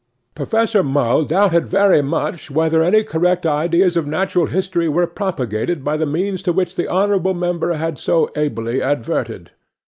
[0.33, 5.95] 'PROFESSOR MULL doubted very much whether any correct ideas of natural history were propagated by
[5.95, 9.51] the means to which the honourable member had so ably adverted.